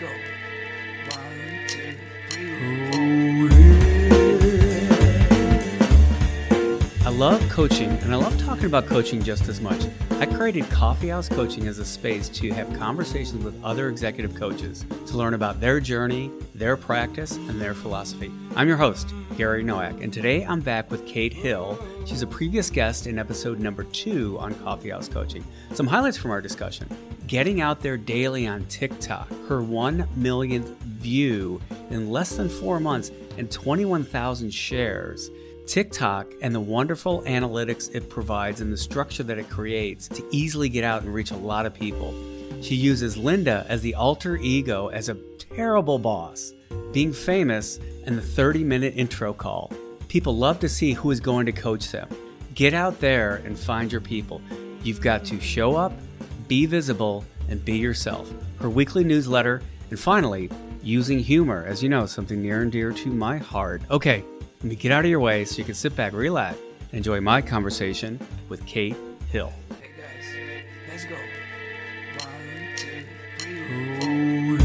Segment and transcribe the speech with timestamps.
[0.00, 0.08] go.
[7.02, 9.82] I love coaching and I love talking about coaching just as much.
[10.20, 14.86] I created Coffee House Coaching as a space to have conversations with other executive coaches
[15.06, 18.30] to learn about their journey, their practice, and their philosophy.
[18.56, 21.78] I'm your host, Gary Noack, and today I'm back with Kate Hill.
[22.06, 25.44] She's a previous guest in episode number two on Coffee House Coaching.
[25.72, 26.88] Some highlights from our discussion
[27.30, 33.12] getting out there daily on TikTok, her 1 millionth view in less than four months,
[33.38, 35.30] and 21,000 shares.
[35.64, 40.68] TikTok and the wonderful analytics it provides and the structure that it creates to easily
[40.68, 42.12] get out and reach a lot of people.
[42.62, 46.52] She uses Linda as the alter ego as a terrible boss,
[46.90, 49.72] being famous, and the 30 minute intro call.
[50.08, 52.08] People love to see who is going to coach them.
[52.54, 54.42] Get out there and find your people.
[54.82, 55.92] You've got to show up,
[56.50, 58.28] be visible, and be yourself.
[58.58, 60.50] Her weekly newsletter, and finally,
[60.82, 63.82] using humor, as you know, something near and dear to my heart.
[63.88, 64.24] Okay,
[64.56, 66.58] let me get out of your way so you can sit back, relax,
[66.90, 68.96] and enjoy my conversation with Kate
[69.28, 69.52] Hill.
[69.80, 70.24] Hey guys,
[70.88, 71.14] let's go.
[72.18, 73.04] One, two,
[73.38, 74.58] three,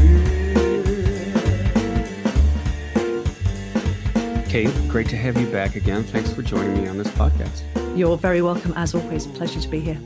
[4.42, 4.50] four.
[4.50, 6.02] Kate, great to have you back again.
[6.02, 7.62] Thanks for joining me on this podcast.
[7.96, 9.28] You're very welcome, as always.
[9.28, 10.00] Pleasure to be here.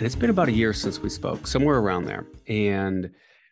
[0.00, 2.26] It's been about a year since we spoke, somewhere around there.
[2.48, 3.10] And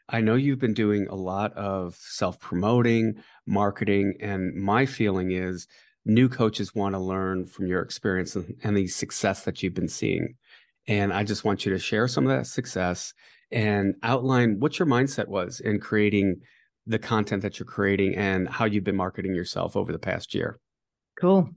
[0.08, 4.14] I know you've been doing a lot of self promoting, marketing.
[4.20, 5.68] And my feeling is
[6.04, 9.88] new coaches want to learn from your experience and, and the success that you've been
[9.88, 10.34] seeing.
[10.88, 13.14] And I just want you to share some of that success
[13.52, 16.40] and outline what your mindset was in creating
[16.86, 20.58] the content that you're creating and how you've been marketing yourself over the past year.
[21.20, 21.50] Cool.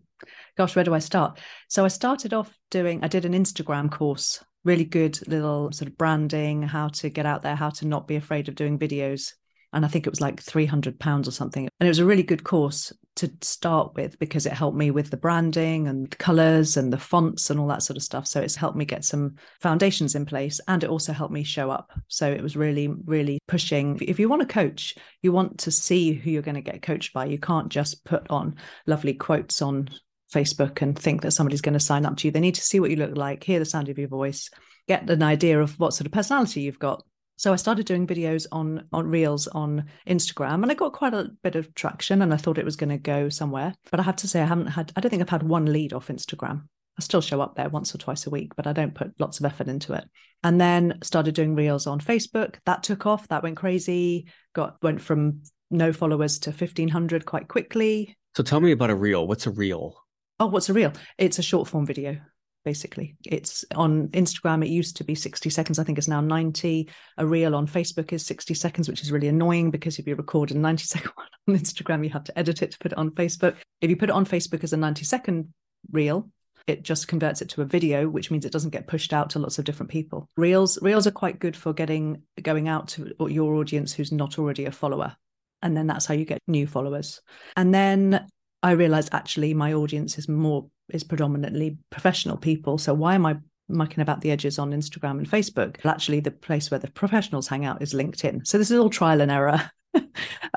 [0.58, 1.39] Gosh, where do I start?
[1.69, 5.97] So I started off doing, I did an Instagram course, really good little sort of
[5.97, 9.33] branding, how to get out there, how to not be afraid of doing videos.
[9.72, 11.67] And I think it was like 300 pounds or something.
[11.80, 15.09] And it was a really good course to start with because it helped me with
[15.09, 18.25] the branding and the colors and the fonts and all that sort of stuff.
[18.25, 21.69] So it's helped me get some foundations in place and it also helped me show
[21.69, 21.91] up.
[22.07, 24.00] So it was really, really pushing.
[24.01, 27.13] If you want to coach, you want to see who you're going to get coached
[27.13, 27.25] by.
[27.25, 28.56] You can't just put on
[28.88, 29.89] lovely quotes on
[30.35, 32.31] Facebook and think that somebody's going to sign up to you.
[32.31, 34.50] They need to see what you look like, hear the sound of your voice,
[34.88, 37.03] get an idea of what sort of personality you've got.
[37.38, 41.31] So I started doing videos on on Reels on Instagram and I got quite a
[41.44, 43.74] bit of traction and I thought it was going to go somewhere.
[43.91, 45.91] But I have to say I haven't had I don't think I've had one lead
[45.91, 46.63] off Instagram.
[46.97, 49.40] I still show up there once or twice a week, but I don't put lots
[49.40, 50.06] of effort into it.
[50.44, 52.56] And then started doing Reels on Facebook.
[52.66, 53.28] That took off.
[53.28, 54.28] That went crazy.
[54.53, 58.16] Got went from no followers to 1500 quite quickly.
[58.35, 59.28] So tell me about a reel.
[59.28, 60.04] What's a reel?
[60.40, 60.91] Oh, what's a reel?
[61.18, 62.18] It's a short form video,
[62.66, 63.16] basically.
[63.25, 65.79] It's on Instagram, it used to be 60 seconds.
[65.79, 66.90] I think it's now 90.
[67.18, 70.51] A reel on Facebook is 60 seconds, which is really annoying because if you record
[70.51, 73.12] a 90 second one on Instagram, you have to edit it to put it on
[73.12, 73.56] Facebook.
[73.79, 75.53] If you put it on Facebook as a 90 second
[75.91, 76.29] reel,
[76.68, 79.38] it just converts it to a video which means it doesn't get pushed out to
[79.38, 83.53] lots of different people reels reels are quite good for getting going out to your
[83.53, 85.16] audience who's not already a follower
[85.62, 87.22] and then that's how you get new followers
[87.56, 88.25] and then
[88.65, 92.79] I realized actually my audience is more is predominantly professional people.
[92.79, 93.37] So why am I
[93.69, 95.83] mucking about the edges on Instagram and Facebook?
[95.83, 98.47] Well, actually, the place where the professionals hang out is LinkedIn.
[98.47, 99.69] So this is all trial and error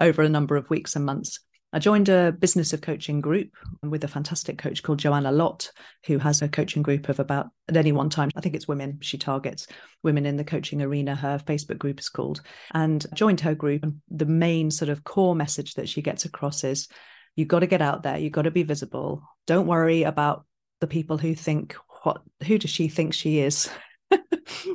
[0.00, 1.40] over a number of weeks and months.
[1.70, 3.50] I joined a business of coaching group
[3.82, 5.70] with a fantastic coach called Joanna Lott,
[6.06, 9.00] who has a coaching group of about at any one time, I think it's women
[9.02, 9.66] she targets,
[10.02, 11.14] women in the coaching arena.
[11.14, 12.40] Her Facebook group is called,
[12.72, 13.82] and joined her group.
[13.82, 16.88] And the main sort of core message that she gets across is
[17.38, 18.18] You've got to get out there.
[18.18, 19.22] You've got to be visible.
[19.46, 20.44] Don't worry about
[20.80, 23.70] the people who think, what, who does she think she is?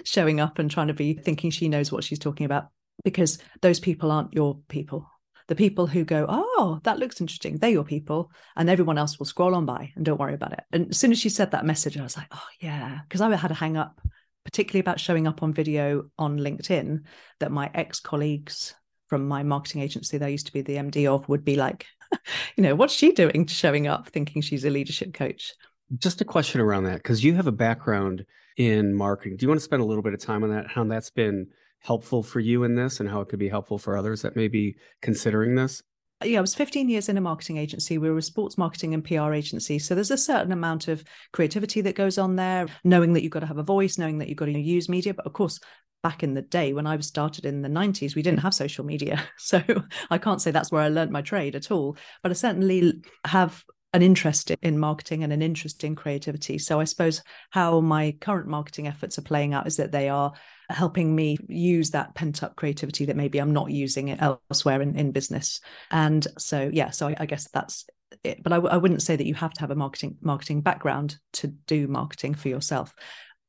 [0.06, 2.70] Showing up and trying to be thinking she knows what she's talking about
[3.04, 5.06] because those people aren't your people.
[5.50, 8.32] The people who go, oh, that looks interesting, they're your people.
[8.56, 10.64] And everyone else will scroll on by and don't worry about it.
[10.72, 13.00] And as soon as she said that message, I was like, oh, yeah.
[13.04, 14.00] Because I had a hang up,
[14.46, 17.02] particularly about showing up on video on LinkedIn,
[17.42, 18.74] that my ex colleagues
[19.14, 21.86] from my marketing agency that I used to be the MD of would be like,
[22.58, 25.54] you know, what's she doing showing up thinking she's a leadership coach?
[26.00, 28.26] Just a question around that, because you have a background
[28.58, 29.38] in marketing.
[29.38, 30.66] Do you want to spend a little bit of time on that?
[30.66, 31.46] How that's been
[31.78, 34.48] helpful for you in this and how it could be helpful for others that may
[34.48, 35.84] be considering this?
[36.26, 37.98] Yeah, I was 15 years in a marketing agency.
[37.98, 39.80] We were a sports marketing and PR agency.
[39.80, 43.42] So there's a certain amount of creativity that goes on there, knowing that you've got
[43.42, 45.14] to have a voice, knowing that you've got to use media.
[45.14, 45.60] But of course,
[46.02, 48.86] back in the day when I was started in the 90s, we didn't have social
[48.86, 49.24] media.
[49.38, 49.62] So
[50.10, 51.98] I can't say that's where I learned my trade at all.
[52.22, 56.58] But I certainly have an interest in marketing and an interest in creativity.
[56.58, 60.34] So I suppose how my current marketing efforts are playing out is that they are
[60.70, 64.98] helping me use that pent up creativity that maybe I'm not using it elsewhere in,
[64.98, 65.62] in business.
[65.92, 67.86] And so, yeah, so I, I guess that's
[68.24, 68.42] it.
[68.42, 71.18] But I w- I wouldn't say that you have to have a marketing marketing background
[71.34, 72.94] to do marketing for yourself.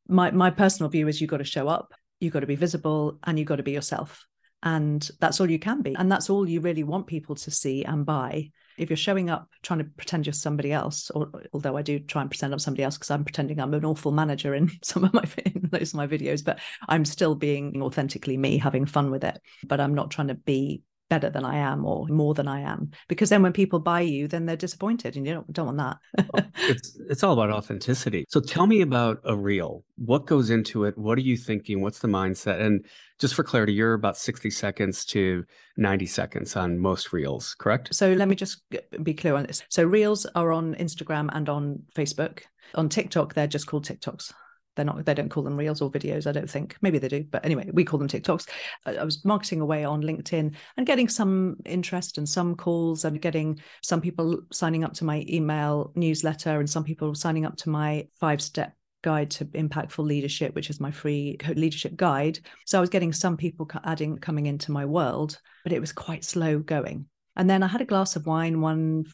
[0.08, 3.18] My my personal view is you've got to show up, you've got to be visible,
[3.24, 4.26] and you've got to be yourself.
[4.62, 5.94] And that's all you can be.
[5.94, 9.48] And that's all you really want people to see and buy if you're showing up
[9.62, 12.82] trying to pretend you're somebody else, or although I do try and pretend I'm somebody
[12.82, 15.94] else because I'm pretending I'm an awful manager in some of my in those of
[15.94, 19.40] my videos, but I'm still being authentically me, having fun with it.
[19.64, 20.82] But I'm not trying to be
[21.14, 22.90] better than I am or more than I am.
[23.08, 26.48] Because then when people buy you, then they're disappointed and you don't, don't want that.
[26.56, 28.24] it's it's all about authenticity.
[28.28, 29.84] So tell me about a reel.
[29.96, 30.98] What goes into it?
[30.98, 31.80] What are you thinking?
[31.82, 32.60] What's the mindset?
[32.60, 32.84] And
[33.20, 35.44] just for clarity, you're about 60 seconds to
[35.76, 37.94] 90 seconds on most reels, correct?
[37.94, 38.62] So let me just
[39.04, 39.62] be clear on this.
[39.68, 42.40] So reels are on Instagram and on Facebook.
[42.74, 44.32] On TikTok, they're just called TikToks
[44.76, 46.76] they're not they don't call them reels or videos i don't think.
[46.82, 48.48] Maybe they do but anyway we call them tiktoks.
[48.86, 53.60] I was marketing away on linkedin and getting some interest and some calls and getting
[53.82, 58.06] some people signing up to my email newsletter and some people signing up to my
[58.18, 62.38] five step guide to impactful leadership which is my free leadership guide.
[62.66, 66.24] So i was getting some people adding coming into my world but it was quite
[66.24, 67.06] slow going.
[67.36, 69.06] And then i had a glass of wine one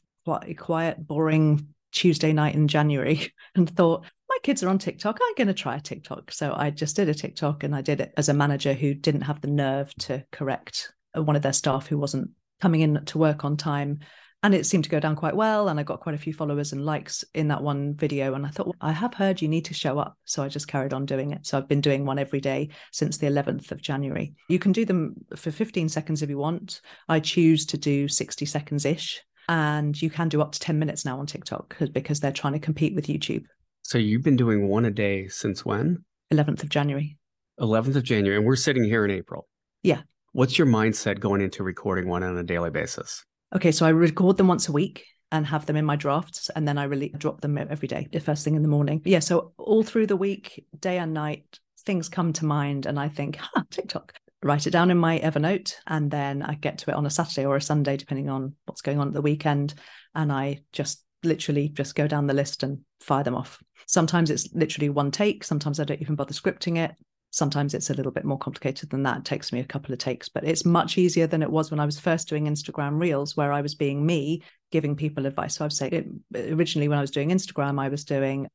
[0.56, 4.04] quiet boring Tuesday night in January and thought,
[4.42, 5.18] kids are on TikTok.
[5.22, 6.32] I'm going to try a TikTok.
[6.32, 9.22] So I just did a TikTok and I did it as a manager who didn't
[9.22, 13.18] have the nerve to correct uh, one of their staff who wasn't coming in to
[13.18, 14.00] work on time.
[14.42, 15.68] And it seemed to go down quite well.
[15.68, 18.32] And I got quite a few followers and likes in that one video.
[18.32, 20.16] And I thought, well, I have heard you need to show up.
[20.24, 21.46] So I just carried on doing it.
[21.46, 24.32] So I've been doing one every day since the 11th of January.
[24.48, 26.80] You can do them for 15 seconds if you want.
[27.08, 29.20] I choose to do 60 seconds ish.
[29.48, 32.60] And you can do up to 10 minutes now on TikTok because they're trying to
[32.60, 33.44] compete with YouTube.
[33.82, 36.04] So you've been doing one a day since when?
[36.32, 37.16] 11th of January.
[37.60, 38.36] 11th of January.
[38.36, 39.48] And we're sitting here in April.
[39.82, 40.02] Yeah.
[40.32, 43.24] What's your mindset going into recording one on a daily basis?
[43.54, 43.72] Okay.
[43.72, 46.50] So I record them once a week and have them in my drafts.
[46.54, 49.02] And then I really drop them every day, the first thing in the morning.
[49.04, 49.18] Yeah.
[49.18, 52.86] So all through the week, day and night, things come to mind.
[52.86, 54.14] And I think, huh, TikTok.
[54.42, 55.74] Write it down in my Evernote.
[55.86, 58.82] And then I get to it on a Saturday or a Sunday, depending on what's
[58.82, 59.74] going on at the weekend.
[60.14, 63.62] And I just literally just go down the list and fire them off.
[63.86, 65.44] Sometimes it's literally one take.
[65.44, 66.94] Sometimes I don't even bother scripting it.
[67.32, 69.18] Sometimes it's a little bit more complicated than that.
[69.18, 71.78] It takes me a couple of takes, but it's much easier than it was when
[71.78, 75.54] I was first doing Instagram Reels, where I was being me, giving people advice.
[75.54, 78.48] So I've said it, originally when I was doing Instagram, I was doing,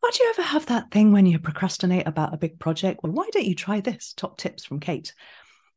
[0.00, 3.00] Why do you ever have that thing when you procrastinate about a big project?
[3.02, 4.14] Well, why don't you try this?
[4.14, 5.12] Top tips from Kate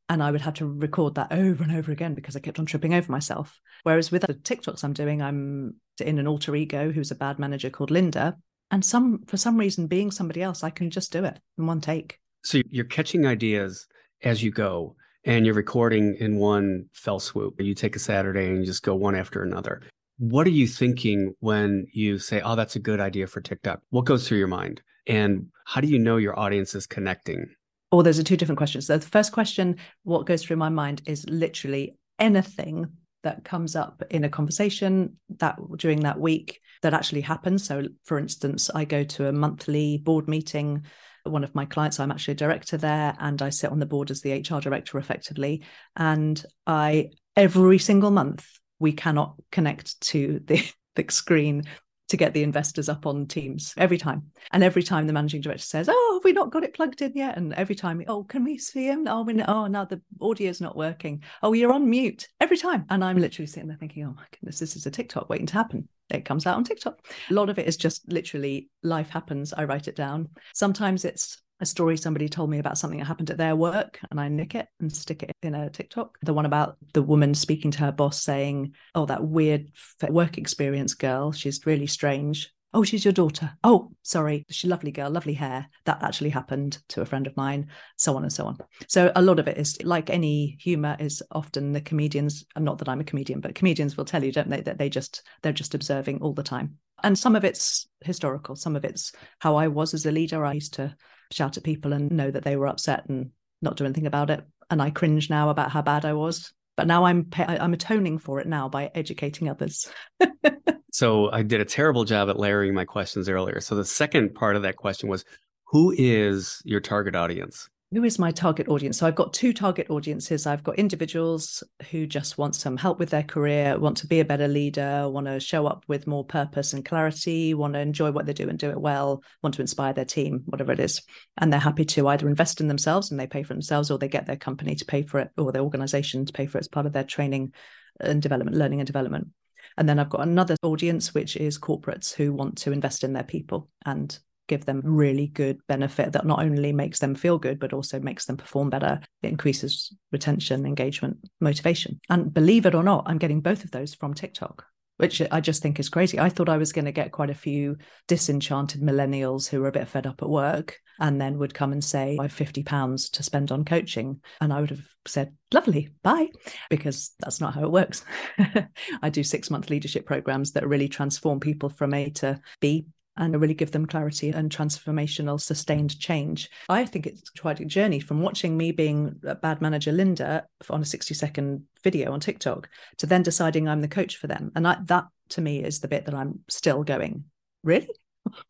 [0.09, 2.65] and I would have to record that over and over again because I kept on
[2.65, 3.59] tripping over myself.
[3.83, 7.69] Whereas with the TikToks I'm doing, I'm in an alter ego who's a bad manager
[7.69, 8.37] called Linda,
[8.71, 11.81] and some for some reason being somebody else, I can just do it in one
[11.81, 12.19] take.
[12.43, 13.87] So you're catching ideas
[14.23, 17.59] as you go, and you're recording in one fell swoop.
[17.59, 19.81] You take a Saturday and you just go one after another.
[20.17, 23.81] What are you thinking when you say, "Oh, that's a good idea for TikTok"?
[23.89, 27.47] What goes through your mind, and how do you know your audience is connecting?
[27.95, 28.87] Or those are two different questions.
[28.87, 32.87] So the first question, what goes through my mind is literally anything
[33.23, 37.65] that comes up in a conversation that during that week that actually happens.
[37.65, 40.83] So, for instance, I go to a monthly board meeting.
[41.23, 44.11] One of my clients, I'm actually a director there, and I sit on the board
[44.11, 45.63] as the HR director effectively.
[45.95, 48.45] And I, every single month,
[48.77, 50.61] we cannot connect to the,
[50.95, 51.63] the screen
[52.09, 54.31] to get the investors up on Teams every time.
[54.51, 57.13] And every time the managing director says, "Oh, have we not got it plugged in
[57.15, 59.07] yet?" and every time, "Oh, can we see him?
[59.07, 61.23] Oh, we oh, now the audio's not working.
[61.41, 64.59] Oh, you're on mute." Every time, and I'm literally sitting there thinking, "Oh my goodness,
[64.59, 66.99] this is a TikTok waiting to happen." It comes out on TikTok.
[67.31, 69.53] A lot of it is just literally life happens.
[69.53, 70.29] I write it down.
[70.53, 74.19] Sometimes it's a story somebody told me about something that happened at their work and
[74.19, 76.17] I nick it and stick it in a TikTok.
[76.21, 79.71] The one about the woman speaking to her boss saying, Oh, that weird
[80.09, 82.51] work experience girl, she's really strange.
[82.73, 83.53] Oh, she's your daughter.
[83.63, 84.45] Oh, sorry.
[84.49, 85.69] She's lovely girl, lovely hair.
[85.85, 88.57] That actually happened to a friend of mine, so on and so on.
[88.89, 92.89] So a lot of it is like any humor is often the comedians, not that
[92.89, 95.73] I'm a comedian, but comedians will tell you, don't they, that they just they're just
[95.73, 96.75] observing all the time.
[97.01, 100.43] And some of it's historical, some of it's how I was as a leader.
[100.43, 100.93] I used to
[101.31, 104.45] shout at people and know that they were upset and not do anything about it.
[104.69, 106.53] And I cringe now about how bad I was.
[106.77, 109.89] But now I'm I'm atoning for it now by educating others.
[110.91, 113.61] so I did a terrible job at layering my questions earlier.
[113.61, 115.23] So the second part of that question was
[115.67, 117.69] who is your target audience?
[117.93, 118.97] Who is my target audience?
[118.97, 120.47] So I've got two target audiences.
[120.47, 124.25] I've got individuals who just want some help with their career, want to be a
[124.25, 128.25] better leader, want to show up with more purpose and clarity, want to enjoy what
[128.25, 131.03] they do and do it well, want to inspire their team, whatever it is.
[131.37, 134.07] And they're happy to either invest in themselves and they pay for themselves, or they
[134.07, 136.67] get their company to pay for it, or their organization to pay for it as
[136.67, 137.53] part of their training
[137.99, 139.29] and development, learning and development.
[139.77, 143.23] And then I've got another audience, which is corporates who want to invest in their
[143.23, 147.73] people and give them really good benefit that not only makes them feel good, but
[147.73, 148.99] also makes them perform better.
[149.21, 151.99] It increases retention, engagement, motivation.
[152.09, 154.65] And believe it or not, I'm getting both of those from TikTok.
[154.97, 156.21] Which I just think is crazy.
[156.21, 157.75] I thought I was going to get quite a few
[158.07, 161.83] disenchanted millennials who were a bit fed up at work and then would come and
[161.83, 164.21] say, I have 50 pounds to spend on coaching.
[164.39, 166.29] And I would have said, lovely, bye,
[166.69, 168.05] because that's not how it works.
[169.01, 172.85] I do six month leadership programs that really transform people from A to B
[173.17, 176.49] and really give them clarity and transformational sustained change.
[176.69, 180.81] I think it's quite a journey from watching me being a bad manager Linda on
[180.81, 184.51] a 60 second video on TikTok to then deciding I'm the coach for them.
[184.55, 187.25] And I, that to me is the bit that I'm still going,
[187.63, 187.89] really?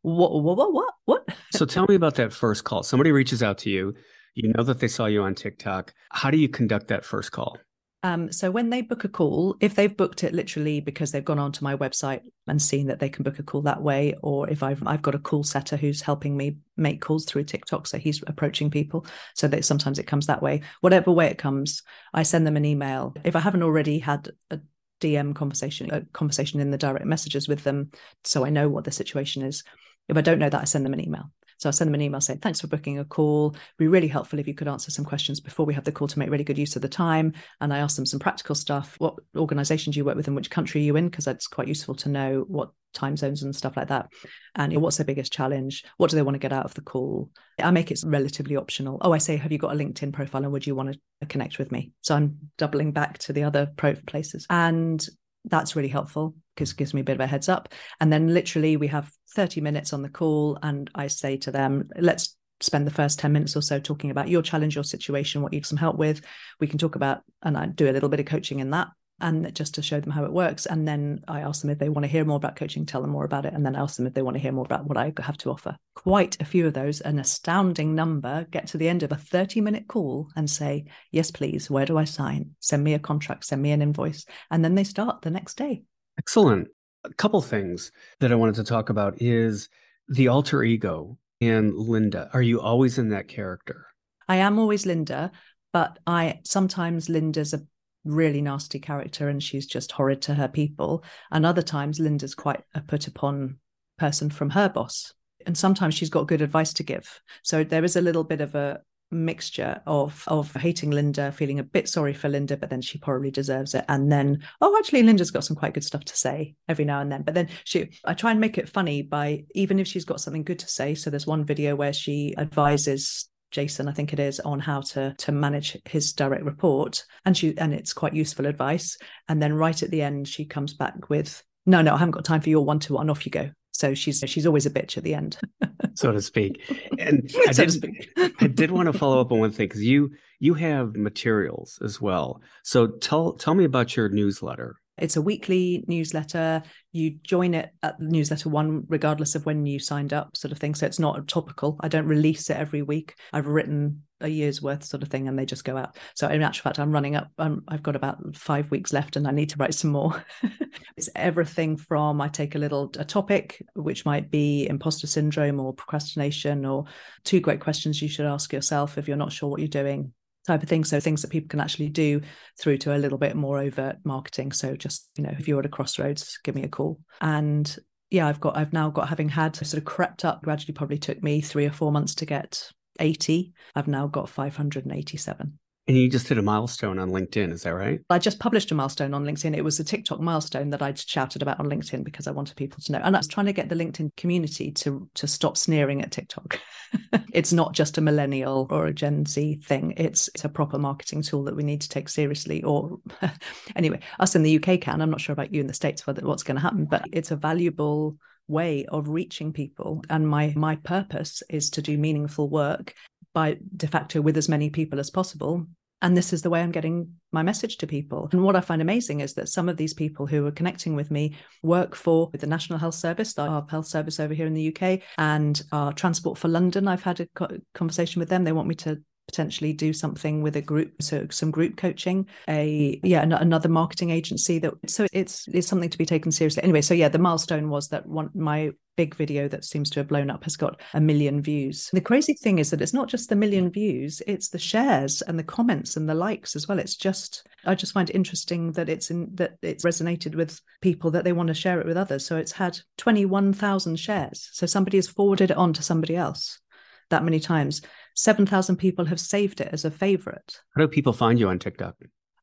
[0.01, 1.29] What, what, what, what, what?
[1.51, 2.83] so tell me about that first call.
[2.83, 3.93] Somebody reaches out to you.
[4.33, 5.93] You know that they saw you on TikTok.
[6.11, 7.57] How do you conduct that first call?
[8.05, 11.39] Um, so when they book a call, if they've booked it literally because they've gone
[11.39, 14.61] onto my website and seen that they can book a call that way, or if
[14.61, 18.23] I've I've got a call setter who's helping me make calls through TikTok, so he's
[18.27, 20.61] approaching people, so that sometimes it comes that way.
[20.81, 21.81] Whatever way it comes,
[22.13, 23.15] I send them an email.
[23.23, 24.59] If I haven't already had a
[25.01, 27.89] DM conversation, a conversation in the direct messages with them,
[28.23, 29.63] so I know what the situation is.
[30.07, 31.31] If I don't know that, I send them an email.
[31.65, 33.49] So I'll send them an email saying, thanks for booking a call.
[33.49, 36.07] It'd be really helpful if you could answer some questions before we have the call
[36.07, 37.33] to make really good use of the time.
[37.59, 38.93] And I ask them some practical stuff.
[38.99, 41.09] What organizations do you work with and which country are you in?
[41.09, 44.09] Because that's quite useful to know what time zones and stuff like that.
[44.53, 45.83] And what's their biggest challenge?
[45.97, 47.31] What do they want to get out of the call?
[47.57, 48.99] I make it relatively optional.
[49.01, 51.57] Oh, I say, have you got a LinkedIn profile and would you want to connect
[51.57, 51.93] with me?
[52.01, 54.45] So I'm doubling back to the other pro places.
[54.51, 55.03] And
[55.45, 57.69] that's really helpful because gives me a bit of a heads up.
[57.99, 61.89] And then literally we have 30 minutes on the call and I say to them,
[61.99, 65.53] let's spend the first 10 minutes or so talking about your challenge, your situation, what
[65.53, 66.21] you need some help with.
[66.59, 68.87] We can talk about, and I do a little bit of coaching in that
[69.21, 70.65] and just to show them how it works.
[70.65, 73.11] And then I ask them if they want to hear more about coaching, tell them
[73.11, 73.53] more about it.
[73.53, 75.37] And then I ask them if they want to hear more about what I have
[75.39, 75.77] to offer.
[75.95, 79.61] Quite a few of those, an astounding number, get to the end of a 30
[79.61, 82.55] minute call and say, Yes, please, where do I sign?
[82.59, 84.25] Send me a contract, send me an invoice.
[84.51, 85.83] And then they start the next day.
[86.17, 86.67] Excellent.
[87.03, 89.69] A couple things that I wanted to talk about is
[90.07, 92.29] the alter ego and Linda.
[92.33, 93.87] Are you always in that character?
[94.27, 95.31] I am always Linda,
[95.71, 97.61] but I sometimes Linda's a
[98.05, 101.03] really nasty character and she's just horrid to her people.
[101.31, 103.57] And other times, Linda's quite a put upon
[103.97, 105.13] person from her boss.
[105.45, 107.21] And sometimes she's got good advice to give.
[107.43, 108.81] So there is a little bit of a
[109.15, 113.31] mixture of of hating Linda, feeling a bit sorry for Linda, but then she probably
[113.31, 113.85] deserves it.
[113.87, 117.11] And then, oh, actually, Linda's got some quite good stuff to say every now and
[117.11, 117.23] then.
[117.23, 120.43] But then she, I try and make it funny by even if she's got something
[120.43, 120.95] good to say.
[120.95, 125.15] So there's one video where she advises Jason, I think it is, on how to
[125.17, 128.97] to manage his direct report, and she and it's quite useful advice.
[129.29, 132.25] And then right at the end, she comes back with, "No, no, I haven't got
[132.25, 133.09] time for your one to one.
[133.09, 135.37] Off you go." So she's she's always a bitch at the end,
[135.95, 136.61] so to speak.
[136.97, 138.07] And I so did
[138.39, 141.99] I did want to follow up on one thing because you you have materials as
[141.99, 142.41] well.
[142.63, 144.77] So tell tell me about your newsletter.
[144.97, 146.63] It's a weekly newsletter.
[146.93, 150.73] You join it at newsletter one, regardless of when you signed up, sort of thing.
[150.73, 151.75] So it's not topical.
[151.81, 153.15] I don't release it every week.
[153.33, 155.97] I've written a year's worth, sort of thing, and they just go out.
[156.15, 157.29] So in actual fact, I'm running up.
[157.37, 160.23] Um, I've got about five weeks left, and I need to write some more.
[160.97, 165.73] it's everything from I take a little a topic, which might be imposter syndrome or
[165.73, 166.85] procrastination, or
[167.23, 170.13] two great questions you should ask yourself if you're not sure what you're doing
[170.45, 170.83] type of thing.
[170.83, 172.21] So things that people can actually do
[172.59, 174.51] through to a little bit more overt marketing.
[174.51, 176.99] So just, you know, if you're at a crossroads, give me a call.
[177.21, 177.75] And
[178.11, 181.21] yeah, I've got, I've now got, having had sort of crept up, gradually probably took
[181.21, 182.69] me three or four months to get
[182.99, 183.53] 80.
[183.75, 185.59] I've now got 587.
[185.87, 187.99] And you just hit a milestone on LinkedIn, is that right?
[188.09, 189.55] I just published a milestone on LinkedIn.
[189.55, 192.79] It was a TikTok milestone that I'd shouted about on LinkedIn because I wanted people
[192.81, 193.01] to know.
[193.03, 196.59] And I was trying to get the LinkedIn community to to stop sneering at TikTok.
[197.33, 199.93] it's not just a millennial or a Gen Z thing.
[199.95, 202.63] It's it's a proper marketing tool that we need to take seriously.
[202.63, 202.97] Or
[203.75, 205.01] anyway, us in the UK can.
[205.01, 207.29] I'm not sure about you in the States whether what's going to happen, but it's
[207.29, 212.93] a valuable way of reaching people and my my purpose is to do meaningful work
[213.33, 215.65] by de facto with as many people as possible.
[216.01, 218.29] And this is the way I'm getting my message to people.
[218.31, 221.09] And what I find amazing is that some of these people who are connecting with
[221.09, 225.01] me work for the National Health Service, our health service over here in the UK,
[225.17, 226.87] and our Transport for London.
[226.87, 227.27] I've had a
[227.73, 228.43] conversation with them.
[228.43, 232.99] They want me to potentially do something with a group so some group coaching a
[233.03, 236.63] yeah another marketing agency that so it's it's something to be taken seriously.
[236.63, 240.07] Anyway so yeah the milestone was that one my big video that seems to have
[240.07, 241.89] blown up has got a million views.
[241.91, 245.37] The crazy thing is that it's not just the million views it's the shares and
[245.37, 246.79] the comments and the likes as well.
[246.79, 251.11] It's just i just find it interesting that it's in that it's resonated with people
[251.11, 252.25] that they want to share it with others.
[252.25, 254.49] So it's had 21000 shares.
[254.53, 256.59] So somebody has forwarded it on to somebody else
[257.09, 257.81] that many times
[258.15, 260.59] 7,000 people have saved it as a favorite.
[260.75, 261.95] How do people find you on TikTok?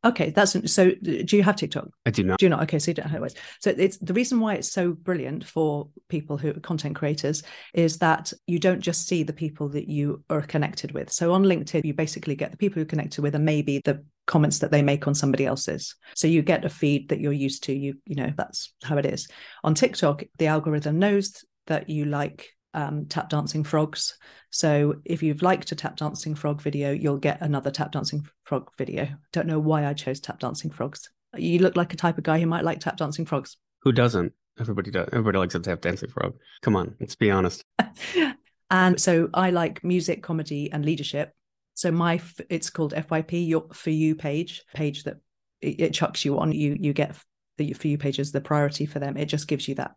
[0.04, 0.90] Okay, that's so.
[0.90, 1.86] Do you have TikTok?
[2.04, 2.40] I do not.
[2.40, 2.62] Do you not?
[2.64, 3.38] Okay, so you don't how it.
[3.60, 7.98] So it's the reason why it's so brilliant for people who are content creators is
[7.98, 11.12] that you don't just see the people that you are connected with.
[11.12, 14.58] So on LinkedIn, you basically get the people you're connected with and maybe the comments
[14.58, 15.94] that they make on somebody else's.
[16.16, 17.72] So you get a feed that you're used to.
[17.72, 19.28] You you know that's how it is.
[19.62, 24.16] On TikTok, the algorithm knows that you like um, tap dancing frogs.
[24.50, 28.70] So if you've liked a tap dancing frog video, you'll get another tap dancing frog
[28.76, 29.08] video.
[29.32, 31.10] Don't know why I chose tap dancing frogs.
[31.36, 33.56] You look like a type of guy who might like tap dancing frogs.
[33.82, 34.32] Who doesn't?
[34.60, 35.08] Everybody does.
[35.12, 36.34] Everybody likes a tap dancing frog.
[36.60, 37.64] Come on, let's be honest.
[38.70, 41.32] and so I like music, comedy, and leadership.
[41.74, 45.16] So my it's called FYP, your for you page, page that
[45.62, 46.52] it, it chucks you on.
[46.52, 47.16] You you get
[47.56, 49.16] the for you page is the priority for them.
[49.16, 49.92] It just gives you that.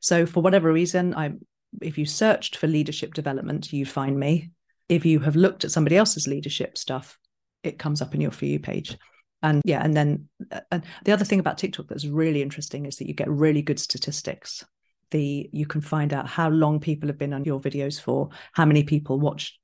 [0.00, 1.40] So for whatever reason, I'm
[1.82, 4.50] if you searched for leadership development, you'd find me.
[4.88, 7.18] If you have looked at somebody else's leadership stuff,
[7.62, 8.96] it comes up in your For You page.
[9.42, 12.96] And yeah, and then uh, and the other thing about TikTok that's really interesting is
[12.96, 14.64] that you get really good statistics.
[15.10, 18.64] The you can find out how long people have been on your videos for, how
[18.64, 19.58] many people watch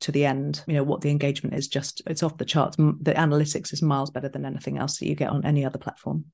[0.00, 2.76] to the end, you know, what the engagement is just it's off the charts.
[2.76, 6.26] The analytics is miles better than anything else that you get on any other platform.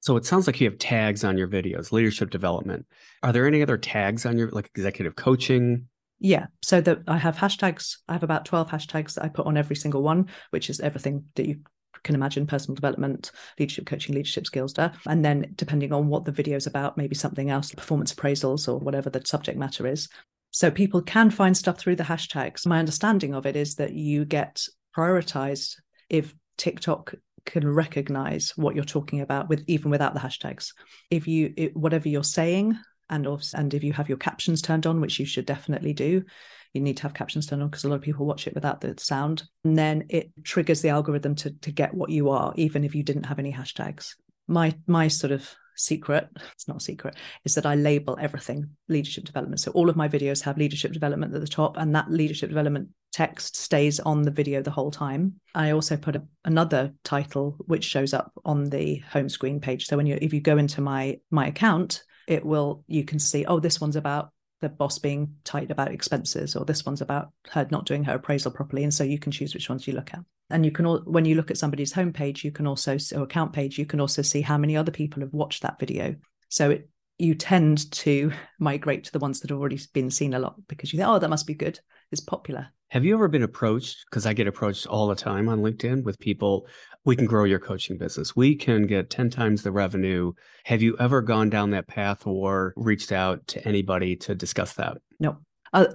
[0.00, 2.86] So it sounds like you have tags on your videos, leadership development.
[3.22, 5.88] Are there any other tags on your like executive coaching?
[6.18, 6.46] Yeah.
[6.62, 7.98] So that I have hashtags.
[8.08, 11.24] I have about 12 hashtags that I put on every single one, which is everything
[11.34, 11.60] that you
[12.02, 14.92] can imagine personal development, leadership coaching, leadership skills there.
[15.06, 18.78] And then depending on what the video is about, maybe something else, performance appraisals or
[18.78, 20.08] whatever the subject matter is.
[20.52, 22.66] So people can find stuff through the hashtags.
[22.66, 24.62] My understanding of it is that you get
[24.96, 25.76] prioritized
[26.08, 27.14] if TikTok
[27.46, 30.74] can recognize what you're talking about with even without the hashtags.
[31.10, 32.76] If you it, whatever you're saying
[33.08, 36.24] and also and if you have your captions turned on which you should definitely do
[36.72, 38.80] you need to have captions turned on because a lot of people watch it without
[38.80, 42.84] the sound and then it triggers the algorithm to to get what you are even
[42.84, 44.14] if you didn't have any hashtags.
[44.48, 49.24] My my sort of secret it's not a secret is that i label everything leadership
[49.24, 52.48] development so all of my videos have leadership development at the top and that leadership
[52.48, 55.40] development text stays on the video the whole time.
[55.54, 59.86] I also put a, another title which shows up on the home screen page.
[59.86, 63.46] So when you if you go into my my account, it will you can see
[63.46, 64.32] oh this one's about
[64.68, 68.50] the boss being tight about expenses or this one's about her not doing her appraisal
[68.50, 70.20] properly and so you can choose which ones you look at.
[70.50, 73.52] And you can all when you look at somebody's homepage you can also or account
[73.52, 76.16] page you can also see how many other people have watched that video.
[76.48, 80.38] So it you tend to migrate to the ones that have already been seen a
[80.38, 81.80] lot because you think oh that must be good
[82.12, 84.04] it's popular have you ever been approached?
[84.08, 86.66] Because I get approached all the time on LinkedIn with people.
[87.04, 88.36] We can grow your coaching business.
[88.36, 90.32] We can get 10 times the revenue.
[90.64, 94.98] Have you ever gone down that path or reached out to anybody to discuss that?
[95.18, 95.38] No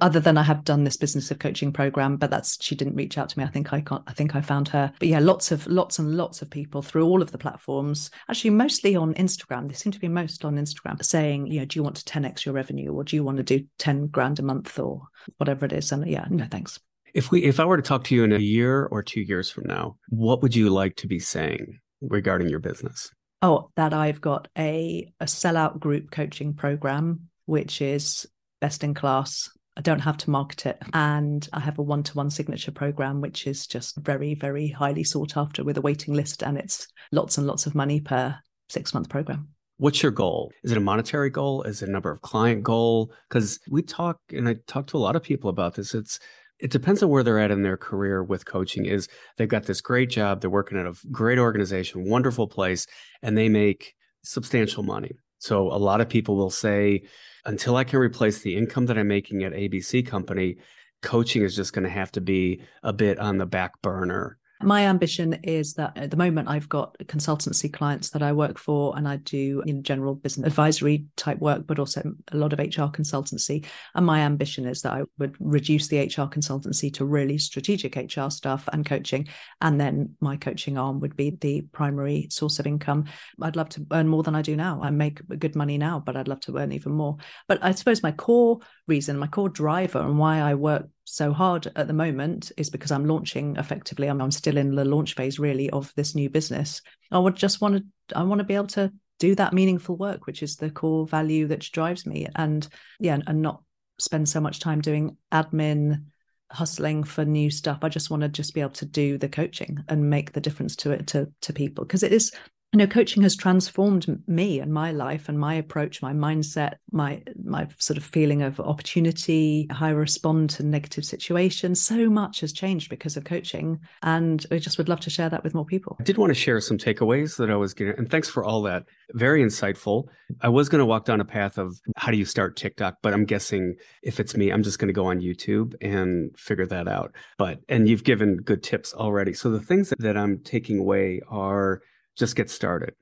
[0.02, 3.17] other than I have done this business of coaching program, but that's she didn't reach
[3.17, 3.46] out to me.
[3.46, 4.04] I think I can't.
[4.08, 4.91] I think I found her.
[5.00, 8.12] But yeah, lots of lots and lots of people through all of the platforms.
[8.30, 9.67] Actually, mostly on Instagram.
[9.67, 12.46] They seem to be most on Instagram, saying, you know, do you want to 10x
[12.46, 15.02] your revenue, or do you want to do 10 grand a month, or
[15.38, 15.91] whatever it is?
[15.91, 16.80] And yeah, no, thanks.
[17.13, 19.50] If we if I were to talk to you in a year or two years
[19.50, 23.12] from now, what would you like to be saying regarding your business?
[23.41, 28.28] Oh, that I've got a a sellout group coaching program, which is
[28.62, 30.82] best in class I don't have to market it.
[30.94, 35.04] And I have a one to one signature program, which is just very, very highly
[35.04, 36.44] sought after with a waiting list.
[36.44, 38.38] And it's lots and lots of money per
[38.70, 39.50] six month program.
[39.78, 40.52] What's your goal?
[40.64, 41.64] Is it a monetary goal?
[41.64, 43.12] Is it a number of client goal?
[43.30, 45.96] Because we talk, and I talk to a lot of people about this.
[45.96, 46.20] It's
[46.60, 49.08] it depends on where they're at in their career with coaching is
[49.38, 52.86] they've got this great job they're working at a great organization wonderful place
[53.24, 57.02] and they make substantial money so a lot of people will say
[57.46, 60.58] until I can replace the income that I'm making at ABC company,
[61.02, 64.86] coaching is just going to have to be a bit on the back burner my
[64.88, 69.08] ambition is that at the moment I've got consultancy clients that I work for and
[69.08, 73.65] I do in general business advisory type work, but also a lot of HR consultancy.
[73.95, 78.30] And my ambition is that I would reduce the HR consultancy to really strategic HR
[78.30, 79.28] stuff and coaching.
[79.62, 83.06] And then my coaching arm would be the primary source of income.
[83.41, 84.82] I'd love to earn more than I do now.
[84.82, 87.17] I make good money now, but I'd love to earn even more.
[87.47, 91.67] But I suppose my core reason, my core driver and why I work so hard
[91.76, 94.08] at the moment is because I'm launching effectively.
[94.08, 96.82] I'm, I'm still in the launch phase really of this new business.
[97.12, 100.26] I would just want to I want to be able to do that meaningful work,
[100.26, 102.28] which is the core value that drives me.
[102.36, 102.67] And
[103.00, 103.62] yeah, and not
[104.00, 106.06] spend so much time doing admin
[106.50, 107.80] hustling for new stuff.
[107.82, 110.76] I just want to just be able to do the coaching and make the difference
[110.78, 112.32] to it to to people because it is
[112.74, 117.22] you know coaching has transformed me and my life and my approach my mindset my
[117.44, 121.82] my sort of feeling of opportunity how i respond to negative situations.
[121.82, 125.44] So much has changed because of coaching and i just would love to share that
[125.44, 125.98] with more people.
[126.00, 128.62] I did want to share some takeaways that i was getting and thanks for all
[128.64, 128.86] that.
[129.14, 130.06] Very insightful.
[130.40, 132.98] I was going to walk down a path of how do you start tiktok?
[133.02, 136.68] But i'm guessing if it's me i'm just going to go on youtube and figure
[136.68, 137.14] that out.
[137.38, 139.34] But and you've given good tips already.
[139.34, 141.82] So the things that, that i'm taking away are
[142.22, 142.94] just get started.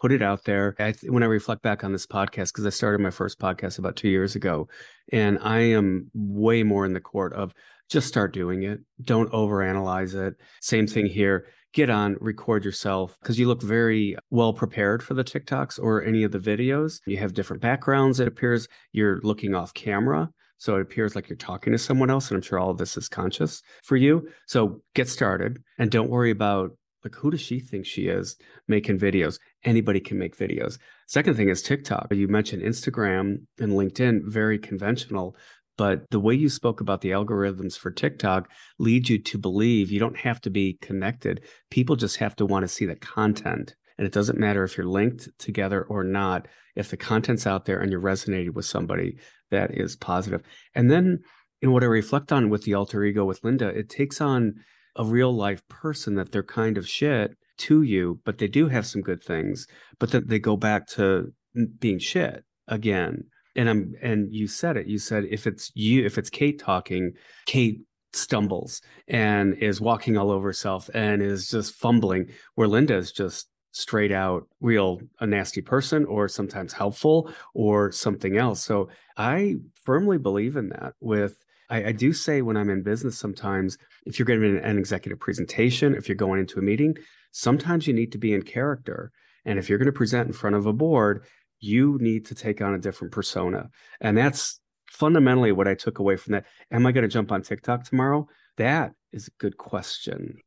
[0.00, 0.74] Put it out there.
[0.80, 3.94] I, when i reflect back on this podcast because i started my first podcast about
[3.94, 4.66] two years ago
[5.12, 7.54] and i am way more in the court of
[7.88, 8.80] just start doing it.
[9.02, 10.34] Don't overanalyze it.
[10.60, 11.46] Same thing here.
[11.72, 16.24] Get on record yourself because you look very well prepared for the tiktoks or any
[16.24, 17.00] of the videos.
[17.06, 18.66] You have different backgrounds it appears.
[18.90, 22.42] You're looking off camera so it appears like you're talking to someone else and i'm
[22.42, 24.28] sure all of this is conscious for you.
[24.46, 26.72] So get started and don't worry about
[27.04, 28.36] like who does she think she is
[28.66, 29.38] making videos?
[29.64, 30.78] Anybody can make videos.
[31.06, 32.08] Second thing is tiktok.
[32.10, 35.36] You mentioned instagram and linkedin very conventional
[35.76, 39.98] but the way you spoke about the algorithms for tiktok lead you to believe you
[39.98, 41.42] don't have to be connected.
[41.70, 44.86] People just have to want to see the content and it doesn't matter if you're
[44.86, 49.16] linked together or not if the content's out there and you're resonating with somebody
[49.50, 50.42] that is positive.
[50.74, 51.20] And then
[51.64, 54.54] in what i reflect on with the alter ego with linda it takes on
[54.96, 58.86] a real life person that they're kind of shit to you, but they do have
[58.86, 59.66] some good things,
[59.98, 61.32] but then they go back to
[61.78, 63.24] being shit again.
[63.56, 64.88] And I'm and you said it.
[64.88, 67.12] You said if it's you, if it's Kate talking,
[67.46, 67.80] Kate
[68.12, 73.48] stumbles and is walking all over herself and is just fumbling, where Linda is just
[73.70, 78.64] straight out real a nasty person or sometimes helpful or something else.
[78.64, 83.18] So I firmly believe in that with I, I, do say when I'm in business,
[83.18, 86.96] sometimes if you're giving an executive presentation, if you're going into a meeting,
[87.32, 89.12] sometimes you need to be in character.
[89.44, 91.24] And if you're going to present in front of a board,
[91.60, 93.70] you need to take on a different persona.
[94.00, 96.46] And that's fundamentally what I took away from that.
[96.70, 98.28] Am I going to jump on TikTok tomorrow?
[98.56, 100.38] That is a good question.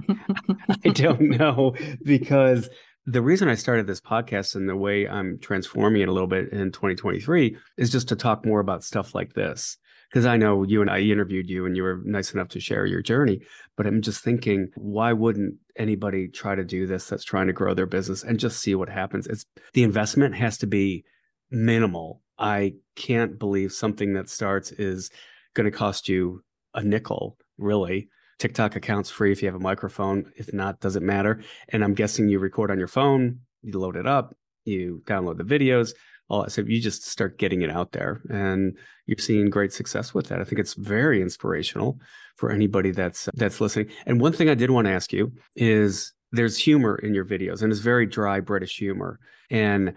[0.84, 2.68] I don't know because
[3.06, 6.52] the reason I started this podcast and the way I'm transforming it a little bit
[6.52, 9.76] in 2023 is just to talk more about stuff like this
[10.10, 12.84] because I know you and I interviewed you and you were nice enough to share
[12.84, 13.40] your journey.
[13.76, 17.74] But I'm just thinking, why wouldn't anybody try to do this that's trying to grow
[17.74, 19.26] their business and just see what happens?
[19.28, 21.04] It's the investment has to be
[21.50, 22.22] minimal.
[22.38, 25.10] I can't believe something that starts is
[25.54, 26.42] going to cost you
[26.74, 28.08] a nickel, really.
[28.38, 30.32] TikTok account's free if you have a microphone.
[30.36, 31.42] If not, doesn't matter.
[31.68, 35.44] And I'm guessing you record on your phone, you load it up, you download the
[35.44, 35.92] videos,
[36.30, 36.52] all that.
[36.52, 40.40] So you just start getting it out there and you're seeing great success with that.
[40.40, 41.98] I think it's very inspirational
[42.36, 43.90] for anybody that's that's listening.
[44.06, 47.62] And one thing I did want to ask you is there's humor in your videos
[47.62, 49.18] and it's very dry British humor.
[49.50, 49.94] And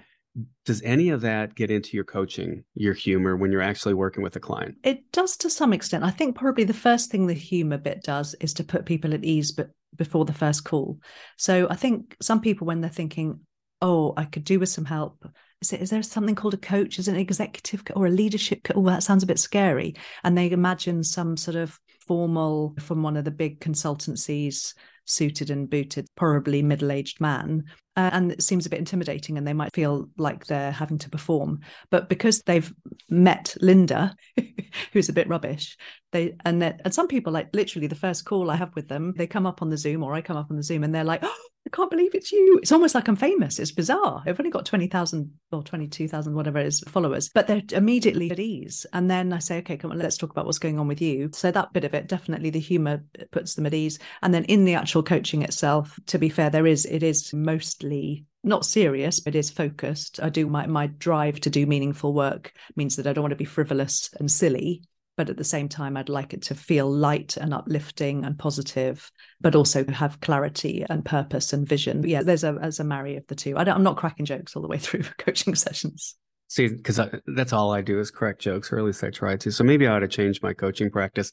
[0.65, 4.35] does any of that get into your coaching, your humor when you're actually working with
[4.35, 4.75] a client?
[4.83, 6.03] It does to some extent.
[6.03, 9.23] I think probably the first thing the humor bit does is to put people at
[9.23, 10.97] ease but before the first call.
[11.37, 13.41] So I think some people when they're thinking,
[13.79, 15.23] "Oh, I could do with some help,"
[15.63, 18.83] is, it, is there something called a coach as an executive or a leadership oh
[18.85, 19.95] that sounds a bit scary.
[20.23, 24.73] And they imagine some sort of formal from one of the big consultancies
[25.05, 27.63] suited and booted probably middle-aged man.
[27.95, 31.09] Uh, and it seems a bit intimidating and they might feel like they're having to
[31.09, 31.59] perform.
[31.91, 32.73] But because they've
[33.09, 34.15] met linda
[34.93, 35.77] who's a bit rubbish
[36.11, 39.27] they and and some people like literally the first call i have with them they
[39.27, 41.21] come up on the zoom or i come up on the zoom and they're like
[41.23, 42.59] oh I can't believe it's you.
[42.61, 43.57] It's almost like I'm famous.
[43.57, 44.21] It's bizarre.
[44.25, 48.85] I've only got 20,000 or 22,000, whatever it is, followers, but they're immediately at ease.
[48.91, 51.29] And then I say, okay, come on, let's talk about what's going on with you.
[51.33, 53.97] So that bit of it, definitely the humor puts them at ease.
[54.21, 58.25] And then in the actual coaching itself, to be fair, there is, it is mostly
[58.43, 60.19] not serious, but is focused.
[60.21, 63.37] I do my my drive to do meaningful work means that I don't want to
[63.37, 64.81] be frivolous and silly
[65.17, 69.11] but at the same time i'd like it to feel light and uplifting and positive
[69.41, 72.03] but also have clarity and purpose and vision.
[72.07, 73.57] Yeah there's a as a marry of the two.
[73.57, 76.15] I am not cracking jokes all the way through coaching sessions.
[76.47, 79.51] See because that's all i do is crack jokes or at least i try to.
[79.51, 81.31] So maybe i ought to change my coaching practice.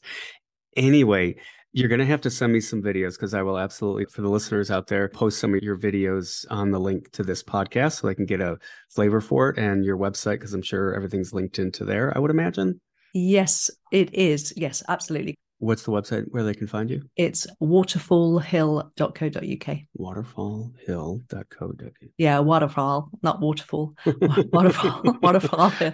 [0.75, 1.35] Anyway
[1.73, 4.29] you're going to have to send me some videos because I will absolutely, for the
[4.29, 8.07] listeners out there, post some of your videos on the link to this podcast so
[8.07, 8.57] they can get a
[8.89, 12.29] flavor for it and your website because I'm sure everything's linked into there, I would
[12.29, 12.81] imagine.
[13.13, 14.53] Yes, it is.
[14.55, 15.35] Yes, absolutely.
[15.61, 17.03] What's the website where they can find you?
[17.17, 19.77] It's waterfallhill.co.uk.
[19.99, 22.09] Waterfallhill.co.uk.
[22.17, 23.93] Yeah, waterfall, not waterfall.
[24.51, 25.69] waterfall, waterfall.
[25.77, 25.93] When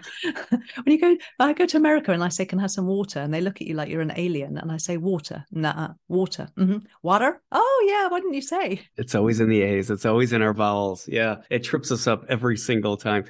[0.86, 3.34] you go, I go to America and I say, "Can I have some water?" and
[3.34, 6.78] they look at you like you're an alien, and I say, "Water, nah, water, mm-hmm.
[7.04, 8.84] water." Oh yeah, why didn't you say?
[8.96, 9.92] It's always in the A's.
[9.92, 11.10] It's always in our vowels.
[11.10, 13.26] Yeah, it trips us up every single time.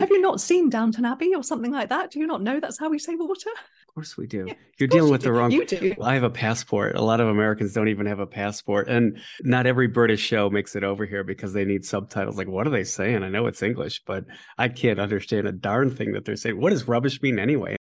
[0.00, 2.12] Have you not seen Downton Abbey or something like that?
[2.12, 3.50] Do you not know that's how we say water?
[3.88, 4.44] Of course we do.
[4.46, 5.32] Yeah, You're of course dealing you with the do.
[5.32, 5.50] wrong.
[5.50, 5.94] You do.
[6.00, 6.94] I have a passport.
[6.94, 10.76] A lot of Americans don't even have a passport, and not every British show makes
[10.76, 12.36] it over here because they need subtitles.
[12.36, 13.24] Like, what are they saying?
[13.24, 14.24] I know it's English, but
[14.56, 16.60] I can't understand a darn thing that they're saying.
[16.60, 17.74] What does rubbish mean anyway?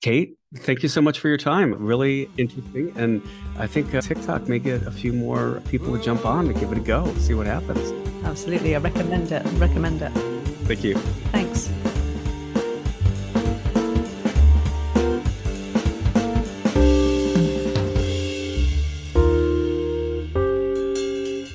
[0.00, 1.74] Kate, thank you so much for your time.
[1.74, 3.20] Really interesting, and
[3.58, 6.72] I think uh, TikTok may get a few more people to jump on to give
[6.72, 7.92] it a go, see what happens.
[8.24, 9.44] Absolutely, I recommend it.
[9.58, 10.33] Recommend it.
[10.66, 10.94] Thank you.
[11.30, 11.68] Thanks.